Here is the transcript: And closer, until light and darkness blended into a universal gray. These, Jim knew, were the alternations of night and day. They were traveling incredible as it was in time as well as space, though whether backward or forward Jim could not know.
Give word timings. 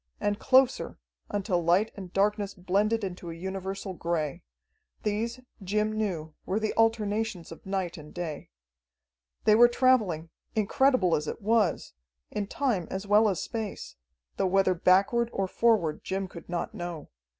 And 0.19 0.39
closer, 0.39 0.97
until 1.29 1.63
light 1.63 1.91
and 1.95 2.11
darkness 2.11 2.55
blended 2.55 3.03
into 3.03 3.29
a 3.29 3.35
universal 3.35 3.93
gray. 3.93 4.41
These, 5.03 5.41
Jim 5.63 5.91
knew, 5.93 6.33
were 6.43 6.59
the 6.59 6.73
alternations 6.75 7.51
of 7.51 7.63
night 7.67 7.99
and 7.99 8.11
day. 8.11 8.49
They 9.43 9.53
were 9.53 9.67
traveling 9.67 10.31
incredible 10.55 11.15
as 11.15 11.27
it 11.27 11.39
was 11.39 11.93
in 12.31 12.47
time 12.47 12.87
as 12.89 13.05
well 13.05 13.29
as 13.29 13.43
space, 13.43 13.95
though 14.37 14.47
whether 14.47 14.73
backward 14.73 15.29
or 15.31 15.47
forward 15.47 16.03
Jim 16.03 16.27
could 16.27 16.49
not 16.49 16.73
know. 16.73 17.11